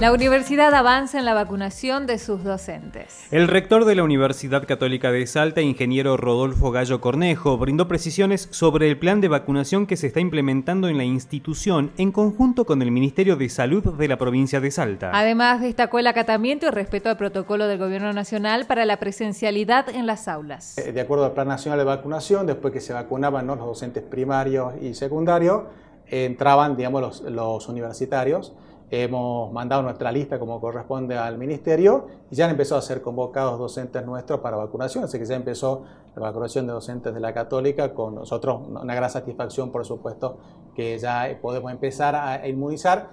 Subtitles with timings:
[0.00, 3.26] La universidad avanza en la vacunación de sus docentes.
[3.32, 8.88] El rector de la Universidad Católica de Salta, ingeniero Rodolfo Gallo Cornejo, brindó precisiones sobre
[8.88, 12.92] el plan de vacunación que se está implementando en la institución en conjunto con el
[12.92, 15.10] Ministerio de Salud de la provincia de Salta.
[15.12, 20.06] Además, destacó el acatamiento y respeto al protocolo del Gobierno Nacional para la presencialidad en
[20.06, 20.78] las aulas.
[20.78, 24.74] Eh, de acuerdo al Plan Nacional de Vacunación, después que se vacunaban los docentes primarios
[24.80, 25.62] y secundarios,
[26.06, 28.52] entraban digamos, los, los universitarios
[28.90, 33.58] Hemos mandado nuestra lista como corresponde al ministerio y ya han empezado a ser convocados
[33.58, 35.84] docentes nuestros para vacunación, así que ya empezó
[36.16, 40.38] la vacunación de docentes de la católica con nosotros, una gran satisfacción por supuesto
[40.74, 43.10] que ya podemos empezar a inmunizar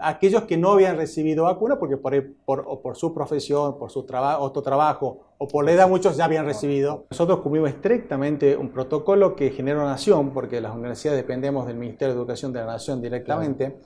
[0.00, 2.12] aquellos que no habían recibido vacuna porque por,
[2.44, 6.24] por, por su profesión, por su trabajo, otro trabajo o por la edad muchos ya
[6.24, 7.06] habían recibido.
[7.10, 12.20] Nosotros cumplimos estrictamente un protocolo que generó Nación, porque las universidades dependemos del Ministerio de
[12.20, 13.78] Educación de la Nación directamente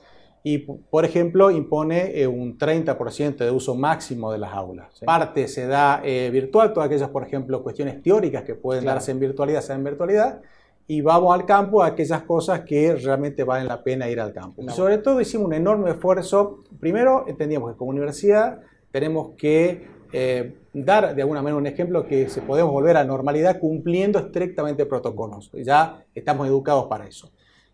[0.45, 4.99] y, por ejemplo, impone eh, un 30% de uso máximo de las aulas.
[5.05, 9.21] Parte se da eh, virtual, todas aquellas, por ejemplo, cuestiones teóricas que pueden darse en
[9.21, 10.41] virtualidad, sean en virtualidad,
[10.85, 14.69] y vamos al campo a aquellas cosas que realmente valen la pena ir al campo.
[14.71, 16.63] Sobre todo hicimos un enorme esfuerzo.
[16.77, 18.59] Primero, entendíamos que como universidad
[18.91, 23.59] tenemos que eh, dar de alguna manera un ejemplo que se podemos volver a normalidad
[23.59, 25.51] cumpliendo estrictamente protocolos.
[25.53, 27.31] Ya estamos educados para eso.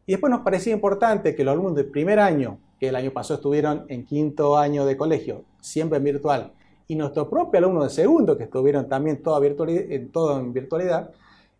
[0.10, 3.36] Y después nos parecía importante que los alumnos del primer año, que el año pasado
[3.36, 6.52] estuvieron en quinto año de colegio, siempre en virtual,
[6.88, 11.12] y nuestro propio alumno de segundo, que estuvieron también todo, en, todo en virtualidad,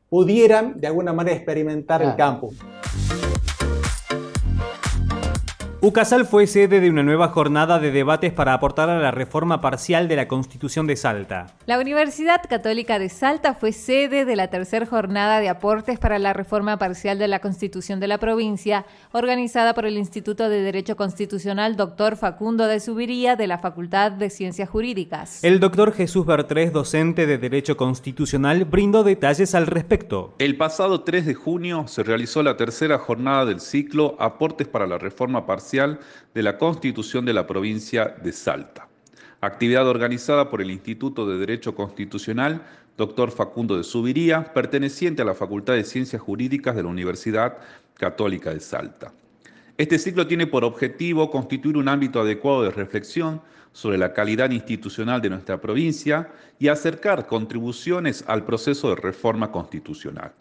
[0.09, 2.56] pudieran de alguna manera experimentar el campus.
[5.81, 10.09] UCASAL fue sede de una nueva jornada de debates para aportar a la reforma parcial
[10.09, 11.55] de la Constitución de Salta.
[11.67, 16.34] La Universidad Católica de Salta fue sede de la tercera jornada de aportes para la
[16.34, 21.78] reforma parcial de la Constitución de la provincia, organizada por el Instituto de Derecho Constitucional
[21.78, 22.17] Dr.
[22.17, 25.41] Facundo de Subiría de la Facultad de Ciencias Jurídicas.
[25.46, 30.35] El doctor Jesús Bertrés, docente de Derecho Constitucional, brindó detalles al respecto.
[30.40, 34.97] El pasado 3 de junio se realizó la tercera jornada del ciclo Aportes para la
[34.97, 38.88] reforma parcial de la Constitución de la provincia de Salta.
[39.41, 42.63] Actividad organizada por el Instituto de Derecho Constitucional
[42.97, 43.31] Dr.
[43.31, 47.58] Facundo de Subiría, perteneciente a la Facultad de Ciencias Jurídicas de la Universidad
[47.94, 49.13] Católica de Salta.
[49.78, 53.41] Este ciclo tiene por objetivo constituir un ámbito adecuado de reflexión
[53.72, 60.34] sobre la calidad institucional de nuestra provincia y acercar contribuciones al proceso de reforma constitucional.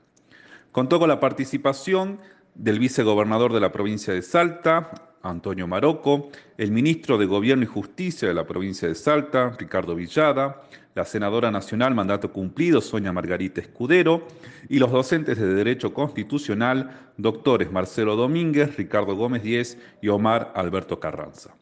[0.73, 2.19] Contó con la participación
[2.59, 4.91] del vicegobernador de la provincia de Salta,
[5.23, 10.63] Antonio Maroco, el ministro de Gobierno y Justicia de la provincia de Salta, Ricardo Villada,
[10.95, 14.27] la senadora nacional mandato cumplido, Sonia Margarita Escudero,
[14.69, 20.99] y los docentes de Derecho Constitucional, doctores Marcelo Domínguez, Ricardo Gómez Díez y Omar Alberto
[20.99, 21.55] Carranza.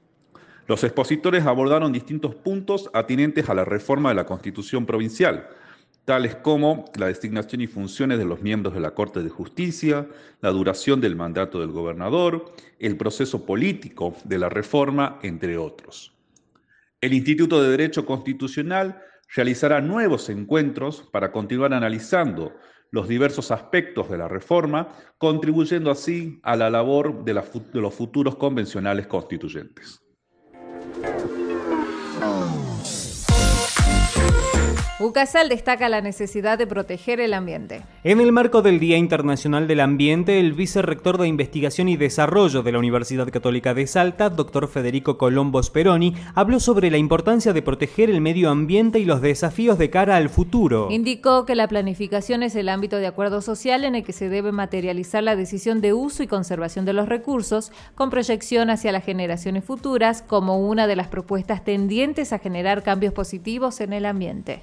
[0.67, 5.47] Los expositores abordaron distintos puntos atinentes a la reforma de la Constitución provincial,
[6.07, 10.09] tales como la designación y funciones de los miembros de la Corte de Justicia,
[10.41, 16.15] la duración del mandato del gobernador, el proceso político de la reforma, entre otros.
[17.01, 19.03] El Instituto de Derecho Constitucional
[19.35, 22.55] realizará nuevos encuentros para continuar analizando
[22.93, 24.89] los diversos aspectos de la reforma,
[25.19, 30.01] contribuyendo así a la labor de, los futuros convencionales constituyentes.
[34.99, 37.83] UCASAL destaca la necesidad de proteger el ambiente.
[38.03, 42.73] En el marco del Día Internacional del Ambiente, el vicerrector de Investigación y Desarrollo de
[42.73, 48.09] la Universidad Católica de Salta, doctor Federico Colombo Speroni, habló sobre la importancia de proteger
[48.09, 50.89] el medio ambiente y los desafíos de cara al futuro.
[50.91, 54.51] Indicó que la planificación es el ámbito de acuerdo social en el que se debe
[54.51, 59.63] materializar la decisión de uso y conservación de los recursos, con proyección hacia las generaciones
[59.63, 64.63] futuras como una de las propuestas tendientes a generar cambios positivos en el ambiente.